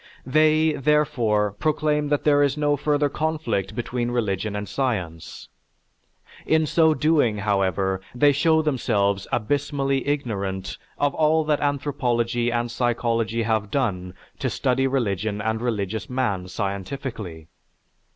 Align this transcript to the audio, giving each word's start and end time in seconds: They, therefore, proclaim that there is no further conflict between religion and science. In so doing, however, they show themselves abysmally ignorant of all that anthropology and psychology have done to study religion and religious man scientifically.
They, 0.25 0.71
therefore, 0.71 1.51
proclaim 1.51 2.07
that 2.07 2.23
there 2.23 2.41
is 2.41 2.57
no 2.57 2.75
further 2.75 3.07
conflict 3.07 3.75
between 3.75 4.09
religion 4.09 4.55
and 4.55 4.67
science. 4.67 5.47
In 6.43 6.65
so 6.65 6.95
doing, 6.95 7.37
however, 7.37 8.01
they 8.15 8.31
show 8.31 8.63
themselves 8.63 9.27
abysmally 9.31 10.07
ignorant 10.07 10.79
of 10.97 11.13
all 11.13 11.43
that 11.43 11.59
anthropology 11.61 12.51
and 12.51 12.71
psychology 12.71 13.43
have 13.43 13.69
done 13.69 14.15
to 14.39 14.49
study 14.49 14.87
religion 14.87 15.39
and 15.39 15.61
religious 15.61 16.09
man 16.09 16.47
scientifically. 16.47 17.47